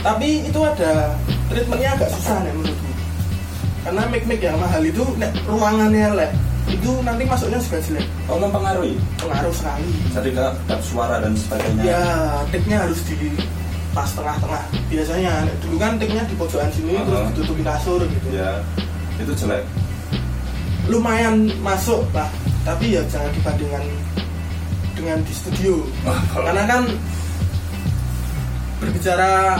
[0.00, 1.12] tapi itu ada
[1.46, 2.88] treatmentnya agak susah nih menurutku
[3.80, 6.32] karena mic-mic yang mahal itu nek ruangannya lek
[6.68, 8.94] itu nanti masuknya juga jelek Oh, mempengaruhi.
[9.16, 11.82] pengaruh sekali Jadi ke kedap suara dan sebagainya.
[11.82, 12.02] ya
[12.48, 13.16] take-nya harus di
[13.90, 17.30] pas tengah-tengah biasanya dulu kan take-nya di pojokan sini terus Uh-huh.
[17.32, 18.62] ditutupin kasur gitu Ya,
[19.16, 19.64] itu jelek.
[20.86, 22.26] lumayan masuk lah
[22.60, 23.84] tapi ya jangan dibandingkan
[24.92, 25.80] dengan di studio
[26.30, 26.82] karena kan
[28.78, 29.58] berbicara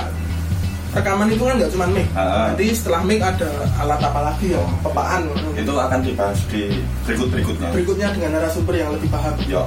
[0.91, 2.51] rekaman itu kan nggak cuma mic Ah.
[2.51, 4.69] nanti setelah mic ada alat apa lagi ya Oh.
[4.83, 5.23] pepaan
[5.53, 6.63] itu akan dibahas di
[7.03, 7.69] berikut berikutnya.
[7.71, 9.63] berikutnya dengan narasumber yang lebih paham Yo,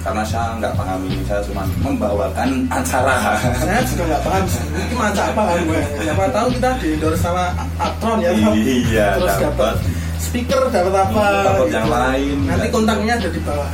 [0.00, 3.36] karena saya nggak paham ini, saya cuma membawakan acara.
[3.54, 7.44] saya juga nggak paham ini macam apa kan gue siapa tahu kita di endorse sama
[7.76, 8.32] Atron ya.
[8.32, 9.44] Iya, terus dapat.
[9.44, 9.74] dapat
[10.18, 11.74] speaker dapat apa Dapat gitu.
[11.74, 12.36] yang lain.
[12.46, 13.68] nanti kontaknya ada di bawah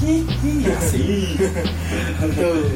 [0.56, 1.36] Iya sih.
[2.22, 2.72] Betul.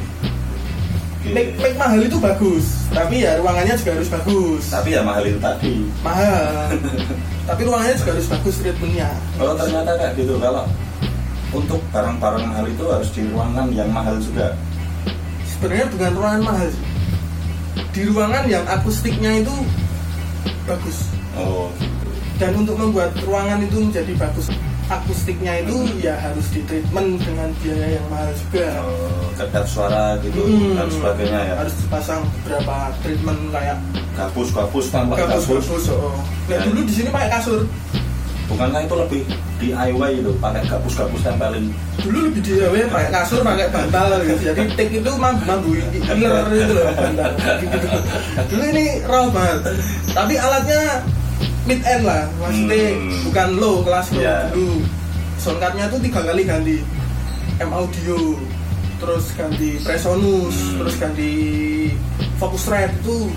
[1.20, 5.36] Mic, mic mahal itu bagus tapi ya ruangannya juga harus bagus Tapi ya mahal itu
[5.36, 5.74] tadi.
[6.00, 6.72] mahal
[7.48, 10.64] tapi ruangannya juga harus bagus treatmentnya Kalau ternyata kayak gitu, kalau
[11.50, 14.56] untuk barang-barang mahal itu harus di ruangan yang mahal juga.
[15.46, 16.84] sebenarnya bukan ruangan mahal sih.
[17.90, 19.54] di ruangan yang akustiknya itu
[20.64, 20.98] bagus
[21.32, 22.08] Oh, gitu.
[22.36, 24.48] dan untuk membuat ruangan itu menjadi bagus
[24.90, 30.40] akustiknya itu ya harus di treatment dengan biaya yang mahal juga Oh, kedap suara gitu
[30.40, 31.54] Hmm, dan sebagainya ya.
[31.56, 33.78] harus dipasang beberapa treatment kayak
[34.12, 35.46] Gabus, gabus tanpa gabus.
[35.46, 36.18] gabus-gabus oh.
[36.44, 37.62] Nah, Dan- dulu di sini pakai kasur
[38.50, 39.20] Bukankah itu lebih
[39.56, 41.70] DIY itu pakai gabus-gabus tempelin?
[42.00, 46.72] dulu lebih DIY pakai kasur pakai bantal gitu jadi take itu mampu mampu iler itu
[46.72, 47.30] loh bantal
[47.62, 47.86] gitu.
[48.48, 49.78] dulu ini raw banget
[50.10, 50.82] tapi alatnya
[51.70, 53.20] mid end lah maksudnya Hmm.
[53.24, 54.36] bukan low kelas low Ya.
[54.50, 54.82] dulu
[55.36, 56.76] soundcardnya tuh tiga kali ganti
[57.56, 58.18] M audio
[58.96, 60.76] terus ganti Presonus Hmm.
[60.76, 61.32] terus ganti
[62.36, 63.30] Focusrite itu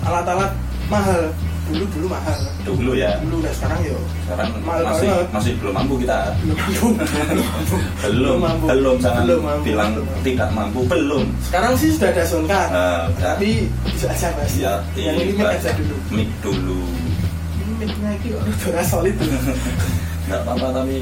[0.00, 0.52] alat-alat
[0.86, 1.32] mahal
[1.66, 3.20] dulu dulu mahal Dulu ya.
[3.20, 5.26] dulu dan sekarang yo Sekarang Mahal masih banget.
[5.30, 6.18] masih belum mampu kita.
[6.40, 7.76] belum mampu
[8.08, 9.64] belum mampu Belum, jangan Belum mampu.
[9.66, 11.24] bilang Belum tidak mampu, belum.
[11.42, 13.32] Sekarang sih sudah ada soundcard, Nah, udah.
[13.36, 13.50] tapi
[13.86, 14.52] bisa aja mas.
[14.54, 15.96] Ya, yang ini mic aja dulu.
[16.10, 16.80] Mic dulu.
[17.78, 19.14] Micnya ini udah solid.
[20.28, 20.96] Nggak apa-apa tapi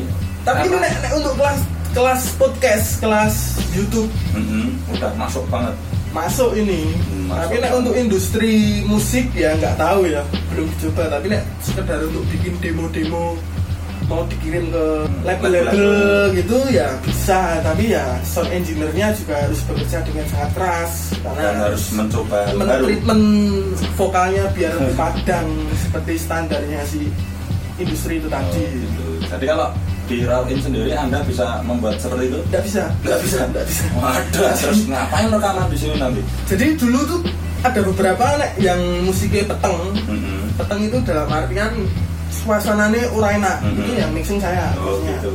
[0.46, 1.58] tapi ini nek, nek untuk kelas
[1.90, 3.34] kelas podcast, kelas
[3.72, 5.74] YouTube Mm-mm, udah masuk banget.
[6.12, 6.94] masuk ini.
[7.10, 7.40] Hmm, masuk.
[7.42, 8.54] tapi nek untuk industri
[8.86, 11.08] musik ya nggak tahu ya, belum dicoba.
[11.10, 13.34] Tapi nek sekedar untuk bikin demo-demo
[14.07, 14.85] mau dikirim ke
[15.21, 15.90] label-label
[16.33, 21.57] gitu ya bisa tapi ya sound engineer-nya juga harus bekerja dengan sangat keras karena Dan
[21.61, 22.61] harus mencoba hal baru.
[22.62, 23.25] mentreatment
[23.95, 27.11] vokalnya biar lebih padang seperti standarnya si
[27.77, 28.62] industri itu Oh, tadi.
[28.62, 29.05] gitu.
[29.27, 29.69] Jadi kalau
[30.07, 32.38] di Rawin sendiri Anda bisa membuat seperti itu?
[32.47, 33.83] Nggak bisa, nggak bisa, nggak bisa.
[33.92, 36.23] Waduh, terus ngapain rekaman di sini nanti?
[36.47, 37.21] Jadi dulu tuh
[37.61, 39.77] ada beberapa yang musiknya peteng.
[40.07, 40.40] Mm-mm.
[40.55, 41.73] Peteng itu dalam artian
[42.46, 43.56] suasananya ora enak.
[43.61, 43.76] Mhm.
[43.76, 44.70] Itu yang mixing saya.
[44.78, 45.18] Oh maksudnya.
[45.18, 45.30] gitu.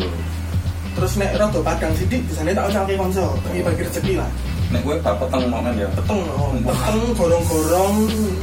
[0.91, 4.32] Terus nek rodo padang sidik biasanya tak usah ke konsol, bagi bagi rezeki lah.
[4.71, 7.95] nek gue bapak peteng momen ya peteng oh, peteng gorong-gorong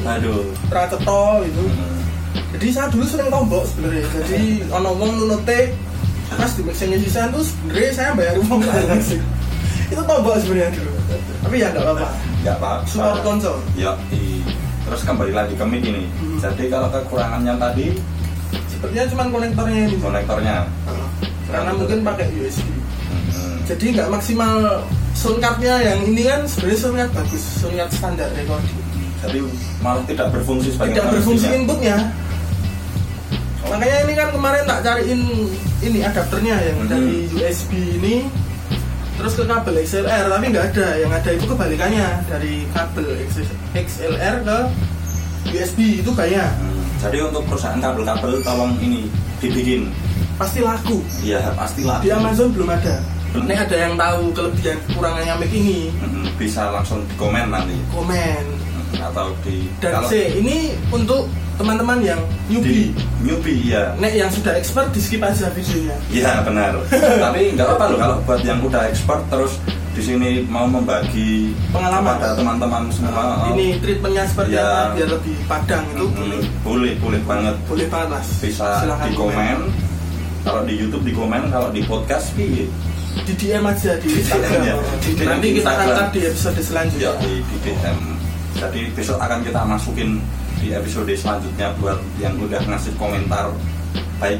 [0.04, 2.00] aduh raceto itu Hmm.
[2.52, 4.40] jadi saya dulu sering tombok sebenarnya jadi
[4.76, 5.72] ono wong nunute
[6.36, 9.24] mas di mixing sisan tuh sebenarnya saya bayar uang mixing
[9.96, 10.92] itu tombok sebenarnya dulu
[11.40, 12.06] tapi ya nggak apa-apa
[12.44, 13.96] nggak apa support konsol ya
[14.84, 16.44] terus kembali lagi ke mic ini Hmm.
[16.44, 17.86] jadi kalau kekurangannya tadi
[18.78, 19.96] sepertinya cuma konektornya ini.
[19.98, 20.56] Konektornya
[21.48, 22.62] karena mungkin pakai USB
[23.28, 23.56] Hmm.
[23.64, 28.78] jadi nggak maksimal sound cardnya yang ini kan sebenarnya card bagus card standar recording.
[29.18, 29.38] Jadi
[29.80, 31.58] malah tidak berfungsi sebagai tidak berfungsi manusia.
[31.58, 31.96] inputnya.
[33.64, 35.20] Makanya ini kan kemarin tak cariin
[35.80, 36.88] ini adapternya yang Hmm.
[36.88, 38.16] dari USB ini.
[39.18, 40.88] Terus ke kabel XLR tapi nggak ada.
[40.96, 43.06] Yang ada itu kebalikannya dari kabel
[43.74, 44.58] XLR ke
[45.50, 46.77] USB itu banyak Hmm.
[46.98, 49.06] Jadi untuk perusahaan kabel-kabel tolong ini
[49.38, 49.90] dibikin.
[50.34, 51.02] Pasti laku.
[51.20, 52.98] Ya pastilah di Amazon belum ada.
[53.28, 57.76] Ini ada yang tahu kelebihan kekurangannya mic ini Hmm, bisa langsung di komen nanti.
[57.92, 58.44] komen.
[58.48, 62.88] Hmm, atau di dan C ini untuk teman-teman yang newbie.
[62.88, 65.96] Di newbie ya Nek yang sudah expert di skip aja videonya.
[66.08, 66.72] Iya benar.
[67.28, 69.58] Tapi nggak apa loh kalau buat yang udah expert terus
[69.98, 72.14] di sini mau membagi Pengalaman.
[72.14, 73.50] kepada teman-teman semua.
[73.50, 74.62] ini treatmentnya seperti Ya.
[74.62, 79.06] apa biar lebih padang itu mm, boleh boleh boleh banget boleh banget mas bisa Silakan
[79.06, 79.58] di komen.
[80.38, 82.70] Kalau di YouTube di komen, kalau di podcast piye?
[83.18, 84.74] di DM aja di Instagram ya.
[85.02, 85.88] Di- Di nanti DM kita Instagram.
[85.90, 87.98] angkat di episode Ya selanjutnya di, di DM.
[88.54, 90.10] Jadi besok akan kita masukin
[90.56, 93.50] di episode selanjutnya buat yang udah ngasih komentar
[94.16, 94.38] baik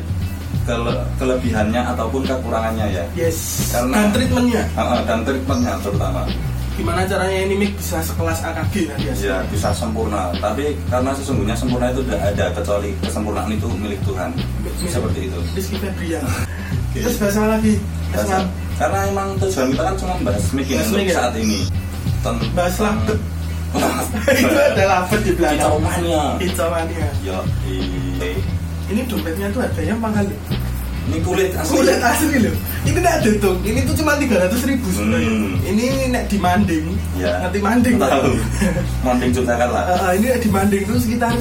[0.68, 3.04] kele- kelebihannya ataupun kekurangannya ya.
[3.16, 3.72] yes.
[3.72, 4.62] Karena- dan treatmentnya?
[4.76, 6.22] Ah, dan treatmentnya terutama.
[6.78, 9.14] gimana caranya ini mic bisa sekelas AKG nanti ya?
[9.18, 10.30] Ya bisa sempurna.
[10.38, 14.30] Tapi karena sesungguhnya sempurna itu tidak ada kecuali kesempurnaan itu milik Tuhan.
[14.86, 15.38] Seperti itu.
[15.58, 16.22] Rizky Febrian.
[16.94, 17.74] Terus bahasa lagi
[18.14, 18.46] Bahasa-
[18.78, 21.58] karena emang tujuan kita kan cuma bahas ini Bahas untuk saat ini.
[22.22, 23.18] Tentang bahas labet.
[24.38, 25.58] Itu ada labet di belakang.
[25.60, 26.22] Kicauannya.
[26.40, 28.30] kicauannya ya iya.
[28.88, 30.40] Ini dompetnya tuh harganya mahal loh.
[31.08, 31.72] ini kulit asli.
[31.74, 32.54] Kulit asli loh.
[32.84, 35.30] Ini nggak dihitung ini tuh cuma 300 ribu sebenarnya.
[35.30, 35.54] Hmm.
[35.64, 36.84] ini nek dimanding.
[37.16, 37.32] Ya.
[37.42, 38.32] Ngerti manding tahu.
[39.00, 39.84] Manding juta kan lah.
[39.88, 41.32] Eh, ini nek dimanding tuh sekitar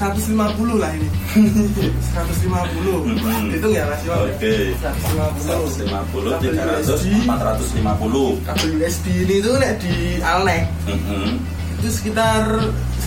[0.00, 0.40] 150
[0.74, 1.08] lah ini.
[2.16, 3.46] 150 Hmm.
[3.52, 4.16] hitung ya mas ya?
[4.16, 4.74] Oke.
[4.74, 11.59] 150 150 300 450 kabel USB ini tuh nek di Alnek Mhm.
[11.80, 12.44] Itu sekitar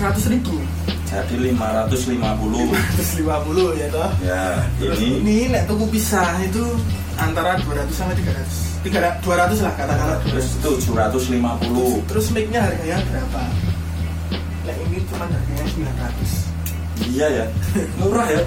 [0.02, 0.58] 100 ribu.
[1.06, 4.10] Jadi 550 150 ya toh?
[4.26, 5.22] Ya Terus ini.
[5.22, 6.66] ini nek tuku pisah itu
[7.22, 10.18] antara 200 sampai 300 300 200 lah katakanlah.
[10.26, 13.42] Terus itu 750 Terus mic-nya harganya berapa?
[14.66, 17.46] Nah ini cuma harganya 900 Iya ya,
[18.02, 18.42] murah ya.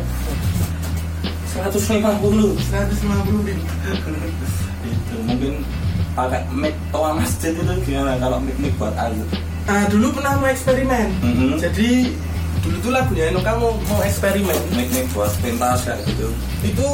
[1.54, 3.62] 150 150 ribu.
[4.86, 5.62] Itu mungkin
[6.18, 9.28] pakai mic toa masjid itu gimana kalau mic mic buat azan
[9.66, 11.08] Nah dulu pernah mau eksperimen.
[11.22, 11.50] Mhm.
[11.58, 12.14] Jadi
[12.62, 14.58] dulu tuh lagunya Eno kamu mau eksperimen.
[14.78, 16.30] Mic mic buat pentas kayak gitu.
[16.62, 16.86] Itu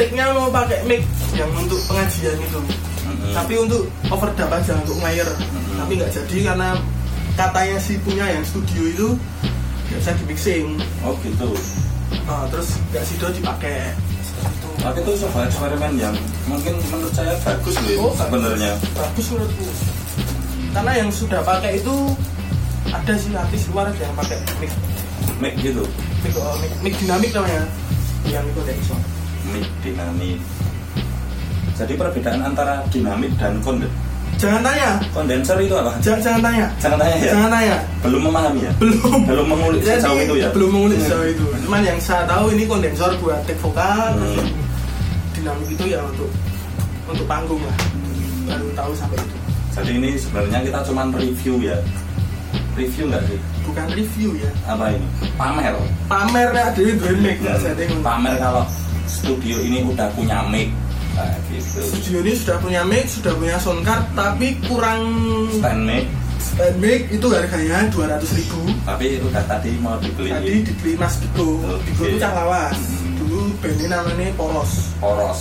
[0.00, 1.04] take-nya mau pakai mic
[1.36, 2.60] yang untuk pengajian itu.
[3.04, 3.32] Mhm.
[3.36, 5.76] Tapi untuk overdub aja, untuk layer Mhm.
[5.84, 6.68] Tapi nggak jadi karena
[7.34, 9.08] katanya si punya yang studio itu
[9.90, 10.66] nggak bisa di mixing
[11.04, 11.50] oh gitu.
[12.24, 13.92] Nah, terus nggak sido dipakai.
[14.80, 18.72] Tapi itu sebuah eksperimen yang mungkin menurut saya bagus loh Oh, sebenarnya.
[18.92, 19.64] Bagus menurutku
[20.74, 21.94] karena yang sudah pakai itu
[22.90, 24.72] ada sih artis luar yang pakai mic.
[25.38, 25.86] Mic gitu?
[26.26, 27.62] Mic, oh, mic, mic dinamik namanya
[28.26, 29.00] yang itu Dexon
[29.54, 30.40] mic dinamik.
[31.74, 33.90] Jadi perbedaan antara dinamik dan konden
[34.34, 34.98] jangan tanya.
[35.14, 35.94] kondenser itu apa?
[36.02, 36.66] Jangan, jangan tanya.
[36.82, 37.30] Jangan tanya ya?
[37.30, 37.76] Jangan tanya.
[38.02, 38.72] Belum memahami ya?
[38.82, 39.18] Belum.
[39.30, 40.48] Belum mengulik Jadi, sejauh itu ya?
[40.50, 41.44] belum mengulik sejauh itu.
[41.64, 44.50] Cuman yang saya tahu ini kondensor buat take vokal Hmm.
[45.38, 46.30] dinamik itu ya untuk
[47.06, 47.76] untuk panggung lah.
[48.44, 49.43] Baru tahu sampai itu
[49.74, 51.78] Jadi ini sebenarnya kita cuman review ya.
[52.74, 53.38] Review nggak sih?
[53.64, 55.06] bukan review ya Apa ini?
[55.34, 55.74] Pamer.
[56.06, 58.62] pamer ya ada duwe mic tengok Pamer kalau
[59.08, 60.68] studio ini udah punya mic.
[61.14, 61.78] Nah, gitu.
[61.80, 65.00] studio ini sudah punya mic, sudah punya sound card, tapi kurang
[65.62, 66.04] Stand mic,
[66.38, 68.60] stand mic itu harganya 200 ribu.
[68.82, 71.86] tapi udah tadi mau dibeli Tadi dibeli Mas Biko, Oke.
[71.94, 72.74] Biko itu cah lawas.
[72.78, 73.14] Hmm.
[73.22, 74.72] Dulu bandnya namanya Poros.
[74.98, 75.40] poros.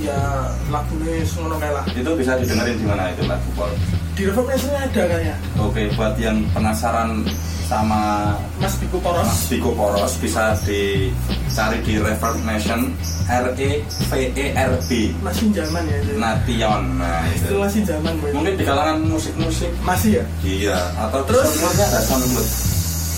[0.00, 1.84] Ya lagunya semono kayak lah.
[1.92, 3.76] Itu bisa didengerin di mana itu lagu poros.
[4.16, 5.36] Di Reverb Nation ada kayaknya.
[5.60, 7.24] Oke, buat yang penasaran
[7.70, 9.22] sama Mas Biko Poros.
[9.22, 12.90] Mas Biko Poros bisa dicari di Reverb Nation
[13.30, 16.12] R E V E R B Masih zaman ya itu.
[16.18, 16.80] Nation.
[16.98, 17.56] Nah, itu itu.
[17.62, 18.30] masih zaman boy.
[18.34, 20.24] Mungkin di kalangan musik-musik Masih ya?
[20.42, 21.46] Iya, atau Terus?
[21.46, 22.48] soundboardnya ada soundboard.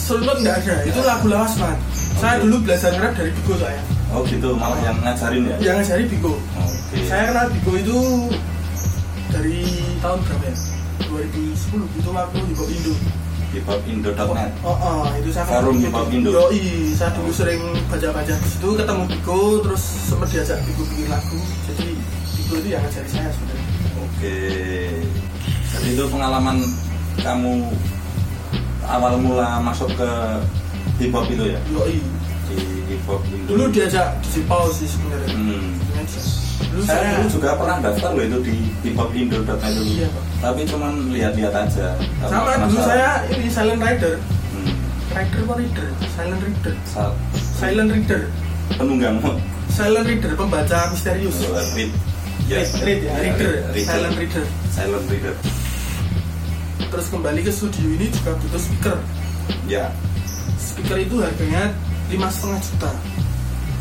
[0.03, 0.75] Soundcloud nggak ada.
[0.85, 1.79] Itu lagu lawas banget.
[2.21, 3.83] Saya dulu belajar ngerap dari Biko saya.
[4.13, 5.57] Oh gitu, malah yang ngajarin ya?
[5.73, 6.33] Yang ngajari Biko.
[6.37, 6.97] Oke.
[7.09, 7.99] Saya kenal Biko itu
[9.33, 9.65] dari
[10.05, 10.57] tahun berapa ya?
[11.09, 12.95] 2010 itu waktu hip hop Indo
[13.53, 16.17] hiphopindo.net Oh, oh, itu saya Forum Hip Hop Biko.
[16.17, 16.31] Indo.
[16.33, 21.41] Yoi, saya dulu sering baca-baca di situ, ketemu Biko, terus sempat diajak Biko bikin lagu.
[21.69, 21.89] Jadi
[22.41, 23.67] Biko itu yang ngajari saya sebenarnya.
[24.01, 24.37] Oke.
[25.73, 26.57] Jadi itu pengalaman
[27.21, 27.53] kamu
[28.89, 30.11] awal mula masuk ke
[31.01, 31.61] hip hop itu ya?
[31.77, 32.01] Yoi.
[32.49, 32.59] Di.
[33.49, 35.35] Dulu diajak di Paul sih sebenarnya.
[35.35, 35.75] Hmm.
[36.73, 38.55] Dulu Saya dulu juga pernah daftar loh itu di
[38.87, 39.61] hiphopindo.net.
[39.61, 40.25] Iya, Pak.
[40.41, 41.87] Tapi cuman lihat-lihat aja.
[42.25, 44.15] Sama dulu saya ini silent rider.
[44.55, 44.73] Hmm.
[45.13, 45.89] Rider apa reader?
[46.17, 46.75] Silent reader.
[46.89, 47.17] Sa-
[47.59, 48.23] Silent reader.
[48.73, 49.21] penunggang
[49.69, 51.37] Silent reader pembaca misterius.
[51.45, 51.93] Oh, read.
[52.49, 53.53] Read, read ya, reader.
[53.73, 53.85] reader.
[53.85, 54.45] Silent reader.
[54.73, 55.35] Silent reader.
[56.93, 58.97] Terus kembali ke studio ini juga butuh speaker.
[59.65, 59.89] Ya,
[60.57, 61.75] Speaker itu harganya
[62.13, 62.91] lima setengah juta.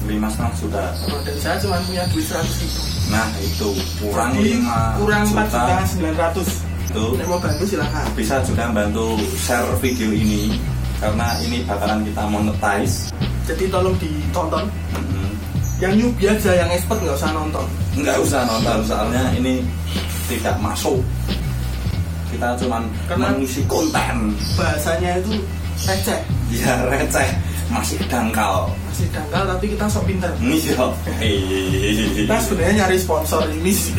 [0.01, 0.83] lima setengah juta.
[1.07, 2.81] Oh, dan saya cuma punya duit seratus ribu.
[3.11, 5.75] Nah itu kurang lima kurang empat juta.
[5.85, 6.49] sembilan ratus.
[6.89, 8.05] Itu Nek mau bantu silahkan.
[8.17, 9.05] bisa juga bantu
[9.37, 10.57] share video ini
[10.97, 12.95] karena ini bakalan kita monetize.
[13.45, 14.65] Jadi tolong ditonton.
[14.95, 15.29] Mhm.
[15.81, 17.65] Yang newbie aja, yang expert nggak usah nonton.
[17.97, 19.65] Nggak usah nonton soalnya ini
[20.27, 20.97] tidak masuk.
[22.29, 24.31] Kita cuman Karena- mengisi konten.
[24.55, 25.35] Bahasanya itu
[25.83, 26.21] receh,
[26.53, 27.27] Ya receh,
[27.71, 28.67] masih dangkal.
[28.85, 30.31] masih dangkal tapi kita sok pinter.
[30.37, 30.83] Iya.
[32.21, 33.95] Kita sebenarnya nyari sponsor ini sih.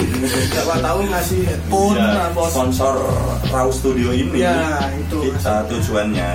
[0.53, 2.95] Siapa tahu ngasih headphone, Iya, apa sponsor
[3.49, 4.39] Raw Studio ini.
[4.39, 5.33] Ya, itu.
[5.33, 6.33] Kita tujuannya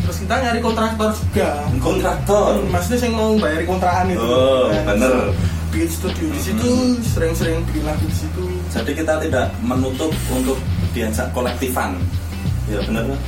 [0.00, 1.50] Terus kita nyari kontraktor juga.
[1.78, 2.50] kontraktor.
[2.66, 4.20] Maksudnya saya mau bayar kontrakan itu.
[4.20, 5.14] Oh, Nah, bener.
[5.70, 6.70] Bikin studio di situ,
[7.06, 8.42] sering-sering bikin lagu di situ.
[8.74, 10.58] Jadi kita tidak menutup untuk
[10.90, 11.94] diajak kolektifan.
[12.66, 13.18] Ya benar kan?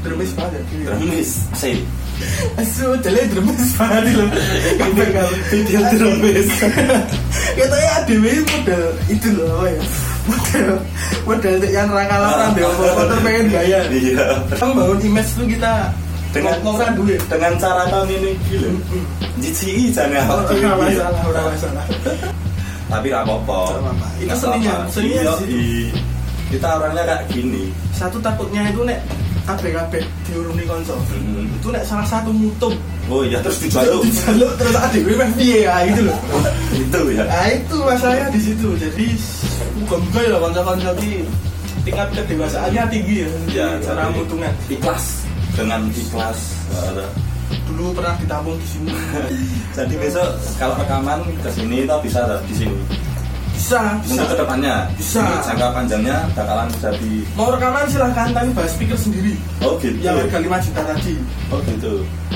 [0.00, 0.88] Dremis banget ya.
[0.88, 1.44] Dremis.
[1.52, 1.84] Asik.
[2.54, 4.04] Asu, jalan dremis banget
[5.10, 6.48] kalau Video dremis.
[7.52, 9.82] Katanya ADW model itu apa ya?
[10.22, 10.68] Model
[11.24, 13.80] model yang rangkalan deh, motor pengen gaya.
[13.88, 14.26] Iya.
[14.48, 15.72] Kita bangun image tuh kita
[16.32, 17.20] Dengan ngomongkan duit.
[17.28, 18.70] dengan cara kami ini gila.
[19.36, 21.84] Jijiki jangan apa masalah, udah masalah.
[22.88, 23.58] Tapi nggak apa-apa.
[24.16, 25.56] Itu seninya, seninya Iya, di situ.
[25.56, 25.92] i-
[26.52, 27.72] Kita orangnya kayak gini.
[27.92, 29.00] Satu takutnya itu nek
[29.42, 30.98] kabeh-kabeh diurungi konsol.
[31.10, 31.58] Mhm.
[31.58, 32.74] Itu nek salah satu mutung.
[33.10, 34.02] Oh iya terus dijaluk.
[34.06, 36.18] Dijaluk terus ADW meh piye ya gitu loh.
[36.82, 37.24] Itu ya.
[37.26, 38.68] Nah itu masalahnya di situ.
[38.78, 39.06] Jadi
[39.82, 41.26] muka-muka ya konsol-konsol ini
[41.82, 43.30] tingkat kedewasaannya tinggi ya.
[43.50, 44.54] Ya, cara mutungan.
[44.70, 45.26] Ikhlas
[45.58, 46.38] dengan ikhlas.
[46.72, 47.06] Ada.
[47.68, 48.92] Dulu pernah ditampung di sini.
[49.76, 52.78] Jadi besok kalau rekaman ke sini kita bisa ada di sini.
[53.52, 54.12] Bisa, bisa.
[54.16, 55.20] Untuk ke depannya, Bisa.
[55.22, 57.12] Untuk jangka panjangnya bakalan bisa di.
[57.36, 59.32] Mau rekaman silahkan tapi bahas speaker sendiri.
[59.60, 59.96] Oh gitu.
[60.00, 61.14] Yang harga 5 juta tadi.
[61.52, 61.92] Oh gitu.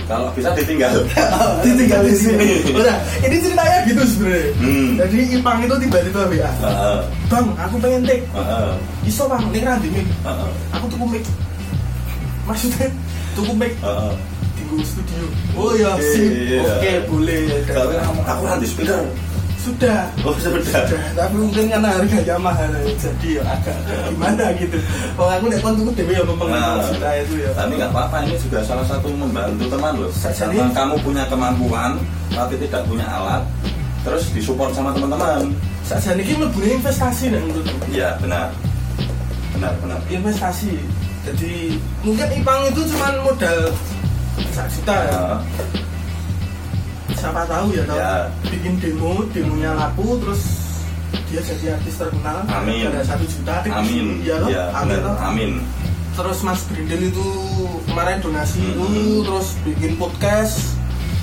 [0.06, 0.92] Kalau bisa ditinggal.
[1.66, 2.50] Ditinggal di sini.
[2.70, 4.46] Udah, ini ceritanya gitu sebenarnya.
[4.62, 4.90] Hmm.
[5.02, 6.50] Jadi Ipang itu tiba-tiba WA.
[6.62, 6.98] Heeh.
[7.26, 8.22] Bang, aku pengen take.
[8.30, 8.70] Heeh.
[9.02, 10.06] Iso bang, ini randi mic.
[10.78, 11.24] Aku tuku mic.
[12.46, 12.86] Maksudnya
[13.34, 14.14] tuku mic Heeh.
[14.66, 15.26] di studio.
[15.58, 16.30] Oh ya, sip.
[16.30, 16.62] Iya.
[16.62, 17.42] Oke, boleh.
[17.66, 17.90] Kalau
[18.22, 19.02] aku nanti speaker.
[19.66, 20.06] Sudah.
[20.22, 20.62] Oh sudah.
[20.62, 23.74] Sudah, tapi mungkin karena harganya mahal jadi ya agak
[24.14, 24.78] gimana gitu.
[25.18, 27.50] Oh aku nek kon tuku dhewe ya memang Nah, sudah itu ya.
[27.50, 30.10] Tapi nggak apa-apa ini juga salah satu membantu teman loh.
[30.14, 31.98] Jadi- kamu punya kemampuan
[32.30, 33.42] tapi tidak punya alat,
[34.06, 35.50] terus disupport sama teman-teman.
[35.82, 37.90] Saja ini mlebu investasi nek menurutku.
[37.90, 38.54] Iya benar,
[39.50, 39.98] benar benar.
[40.06, 40.78] Investasi.
[41.26, 41.74] Jadi
[42.06, 43.74] mungkin Ipang itu cuma modal
[44.54, 45.22] 1 juta ya.
[47.16, 47.96] Siapa tahu ya tahu.
[47.96, 48.14] Ya.
[48.46, 50.42] Bikin demo, demonya laku terus
[51.26, 52.86] dia jadi artis terkenal Amin.
[52.86, 54.20] ada satu juta Amin.
[54.20, 54.48] ya toh?
[54.48, 55.04] Iya amin, benar.
[55.06, 55.16] toh?
[55.22, 55.52] Amin.
[56.12, 57.26] terus Mas Brindel itu
[57.84, 58.72] kemarin donasi Mhm.
[58.72, 58.84] itu
[59.22, 60.54] terus bikin podcast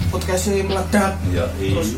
[0.08, 1.50] podcastnya meledak Iya.
[1.58, 1.90] i- terus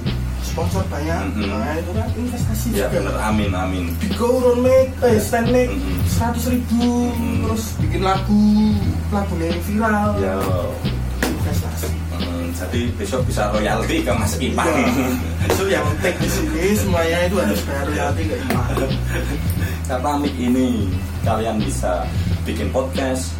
[0.41, 1.43] sponsor banyak Mhm.
[1.45, 3.15] nah itu kan investasi Iya juga benar.
[3.25, 3.86] Amin amin.
[3.97, 5.97] Bigo Ron Make, eh Stan Make Mhm.
[6.08, 7.36] seratus ribu Mhm.
[7.43, 8.43] terus bikin lagu
[9.10, 10.36] lagunya yang viral Ya.
[12.55, 14.33] Jadi besok bisa royalti ke Mas.
[14.39, 14.55] Iya.
[15.45, 18.67] itu yang take di sini semuanya itu harus bayar royalti ke Ipang
[19.85, 20.89] Karena mic ini
[21.21, 22.07] kalian bisa
[22.41, 23.35] bikin podcast,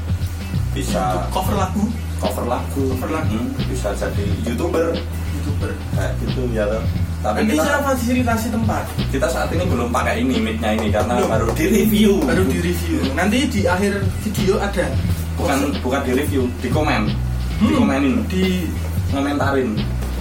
[0.76, 3.36] bisa cover lagu cover lagu, Cover lagu.
[3.36, 4.96] Hmm, bisa jadi youtuber
[5.36, 6.64] youtuber kayak gitu ya.
[7.20, 11.18] Tapi nanti saya kita, fasilitasi tempat kita saat ini belum pakai ini mic-nya ini karena
[11.18, 11.30] Belum.
[11.34, 12.12] baru di review.
[12.22, 14.86] baru di review nanti di akhir video ada
[15.36, 17.02] bukan bukan di review, di komen,
[17.60, 18.68] di Hmm, komenin, di
[19.16, 19.70] ngomentarin,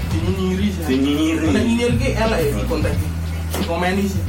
[0.08, 1.44] di nyinyiri sih di nyiri.
[1.44, 3.08] Karena nyinyir ki elek ya di konten ki.
[3.50, 4.22] di komeni sih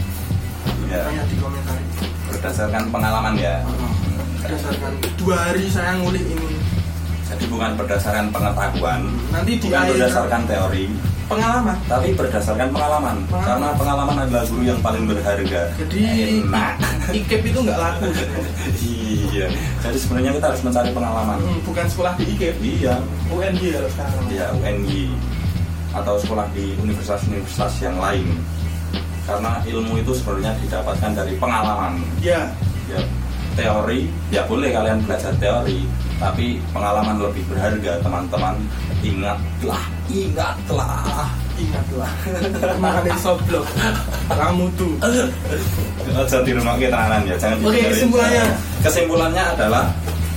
[0.86, 1.86] Ya, hanya di komentari
[2.26, 3.62] berdasarkan pengalaman ya.
[4.38, 6.58] berdasarkan dua hari saya ngulik ini
[7.26, 9.02] Jadi bukan berdasarkan pengetahuan,
[9.34, 10.86] nanti di bukan akhir berdasarkan teori,
[11.26, 13.18] pengalaman tapi berdasarkan pengalaman.
[13.26, 13.46] Pengalaman.
[13.50, 15.62] Karena pengalaman adalah guru yang paling berharga.
[15.74, 16.00] jadi
[16.46, 16.74] Enak.
[17.10, 18.06] IKEP itu nggak laku
[19.36, 19.48] iya.
[19.84, 21.38] Jadi sebenarnya kita harus mencari pengalaman.
[21.44, 22.96] Hmm, bukan sekolah di IKEP iya.
[23.28, 24.24] UNJ kalau sekarang.
[24.32, 25.12] Ya UNY
[25.96, 28.28] atau sekolah di universitas-universitas yang lain.
[29.28, 32.00] Karena ilmu itu sebenarnya didapatkan dari pengalaman.
[32.24, 32.48] Ya
[32.88, 33.02] ya
[33.56, 35.88] teori ya boleh kalian belajar teori
[36.20, 38.56] tapi pengalaman lebih berharga teman-teman.
[39.04, 42.12] Ingatlah ingatlah ingatlah.
[42.80, 43.66] Makanya soblok
[44.30, 44.94] kamu tuh.
[46.16, 48.46] Aja di rumah kita tenanan ya jangan Oke, kesimpulannya.
[48.84, 49.86] Kesimpulannya adalah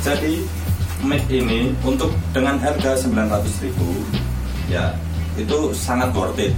[0.03, 0.35] jadi
[1.05, 3.89] mic ini untuk dengan harga 900.000 ribu
[4.67, 4.91] ya
[5.39, 6.55] itu sangat worth it.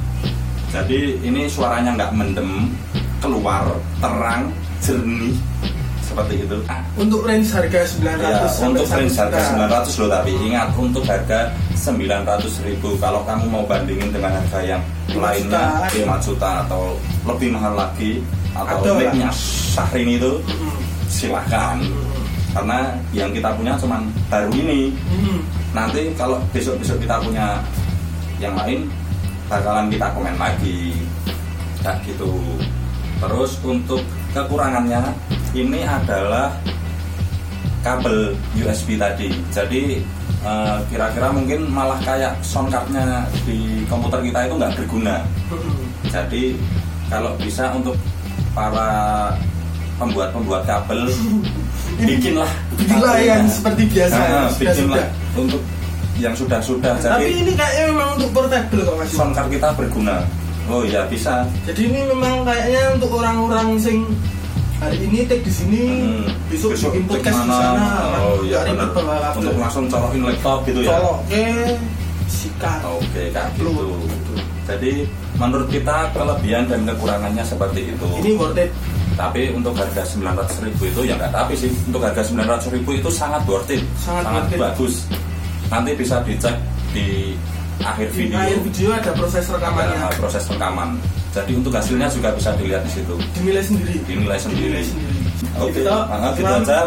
[0.70, 2.70] Jadi ini suaranya nggak mendem
[3.20, 3.68] keluar
[4.00, 4.48] terang
[4.80, 5.34] jernih
[6.00, 6.56] seperti itu.
[6.96, 9.86] Untuk range harga 900 Ya, untuk range 1 harga juta.
[9.92, 11.40] 900 loh tapi ingat untuk harga
[11.80, 12.92] 900 ribu.
[13.00, 16.12] Kalau kamu mau bandingin dengan harga yang 5 lainnya juta.
[16.20, 16.82] 5 juta atau
[17.24, 18.20] lebih mahal lagi
[18.52, 18.98] atau Ada lah.
[19.00, 19.30] mic-nya
[19.72, 22.78] Syahrini itu Mm, silahkan mm, karena
[23.16, 24.92] yang kita punya cuman baru ini.
[25.08, 25.40] Mm.
[25.70, 27.62] nanti kalau besok-besok kita punya
[28.42, 28.90] yang lain
[29.48, 30.92] bakalan kita komen lagi.
[31.80, 32.28] Kayak gitu.
[33.20, 35.00] Terus untuk kekurangannya
[35.56, 36.52] ini adalah
[37.80, 39.32] kabel USB tadi.
[39.48, 40.04] Jadi
[40.42, 45.16] eh, kira-kira mungkin malah kayak sound cardnya di komputer kita itu nggak berguna.
[46.06, 46.56] Jadi
[47.06, 47.96] kalau bisa untuk
[48.50, 48.90] para
[49.96, 51.10] pembuat-pembuat kabel
[52.08, 52.50] bikinlah.
[52.74, 53.34] Bikinlah kabelnya.
[53.36, 55.62] yang seperti biasa, Ah, yang bikinlah untuk
[56.16, 56.94] yang sudah-sudah.
[56.96, 59.08] Tapi jadi ini kayaknya memang untuk portable kok mas.
[59.10, 60.16] sound card kita berguna.
[60.68, 61.42] Oh ya bisa.
[61.66, 64.04] Jadi ini memang kayaknya untuk orang-orang sing
[64.80, 66.24] hari ini take di sini Hmm.
[66.48, 67.86] besok, Besok bikin podcast di sana.
[68.16, 68.90] Oh iya ribet
[69.36, 70.96] untuk langsung colokin laptop gitu ya?
[70.96, 71.44] Colok ke
[72.26, 72.80] sikat.
[72.88, 73.70] Oke kayak gitu.
[74.08, 74.32] Gitu.
[74.64, 74.92] jadi
[75.34, 78.06] menurut kita kelebihan dan kekurangannya seperti itu.
[78.24, 78.70] Ini worth it.
[79.18, 81.68] Tapi untuk harga 900 ribu itu ya nggak tapi sih.
[81.84, 83.82] Untuk harga 900 ribu itu sangat worth it.
[84.00, 84.58] Sangat worth it.
[84.62, 84.94] bagus.
[85.68, 86.56] Nanti bisa dicek
[86.94, 87.34] di
[87.82, 88.38] akhir di video.
[88.38, 89.98] akhir video ada proses rekamannya.
[90.08, 90.88] Ada proses rekaman
[91.30, 93.14] jadi untuk hasilnya juga bisa dilihat di situ.
[93.34, 93.94] Dinilai sendiri?
[94.02, 94.60] Dinilai sendiri.
[94.66, 95.18] Dinilai sendiri.
[95.56, 95.86] Oke Gitu.
[95.86, 96.80] nah, gitu Cuman- aja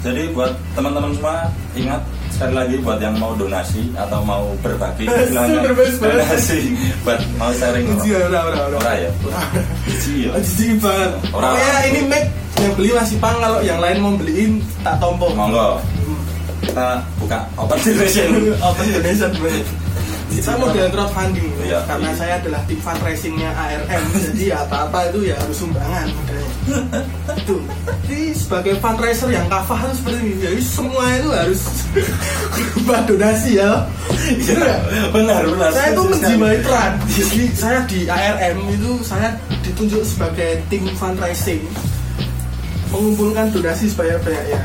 [0.00, 1.36] jadi buat teman-teman semua
[1.74, 1.98] ingat
[2.30, 5.66] sekali lagi buat yang mau donasi atau mau berbagi silahkan
[5.98, 7.90] donasi buat mau sharing.
[7.90, 8.28] Uji ya.
[8.28, 9.10] Ora ya?
[10.14, 10.30] Ya?
[10.78, 11.10] Banget.
[11.32, 12.24] Orang- Pokoknya ini Mac
[12.56, 14.52] yang beli masih pang kalau yang lain mau beliin
[14.84, 15.26] tak tompo.
[15.32, 15.80] monggo.
[16.62, 18.28] Kita buka open donation.
[18.68, 19.30] Open donation
[20.26, 20.42] bener.
[20.42, 22.18] Saya model crowdfunding Iya, karena iya.
[22.18, 26.50] saya adalah tim fundraisingnya ARM jadi apa-apa itu ya harus sumbangan modelnya.
[27.34, 27.56] Itu.
[28.06, 30.34] Jadi sebagai fundraiser yang kafah itu seperti ini.
[30.42, 31.60] Jadi semua itu harus
[32.54, 33.70] berupa donasi ya.
[34.26, 34.78] Gitu ya?
[35.14, 36.64] benar benar saya itu menjiwai sekali.
[36.66, 39.28] peran jadi saya di ARM itu saya
[39.62, 41.62] ditunjuk sebagai tim fundraising
[42.90, 44.60] mengumpulkan donasi sebanyak-banyaknya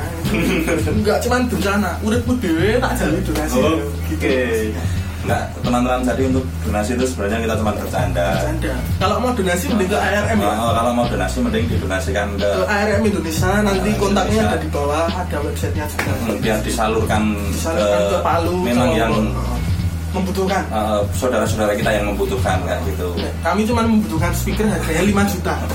[1.01, 3.81] enggak cuman bencana uripku dewe tak jalui donasi oke
[4.13, 4.29] gitu
[5.21, 8.25] Enggak, teman-teman tadi untuk donasi itu sebenarnya kita cuma bercanda.
[8.33, 8.71] Bercanda.
[8.97, 12.63] kalau mau donasi mending ke ARM ya Oh, kalau mau donasi mending didonasikan ke ke
[12.65, 14.49] ARM Indonesia nanti ARM kontaknya Indonesia.
[14.49, 19.13] ada di bawah ada websitenya juga Hmm, biar disalurkan, disalurkan ke Palu memang yang
[20.11, 23.07] membutuhkan eh, saudara-saudara kita yang membutuhkan kayak gitu.
[23.39, 25.53] kami cuma membutuhkan speaker harganya 5 juta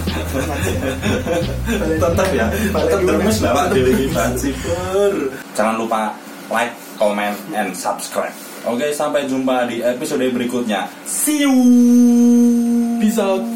[1.97, 5.13] tetap ya, tetap terus bapak Dewi Bansipur.
[5.55, 6.01] Jangan lupa
[6.49, 8.33] like, comment, and subscribe.
[8.67, 10.91] Oke, sampai jumpa di episode berikutnya.
[11.07, 11.55] See you.
[12.99, 13.56] Peace out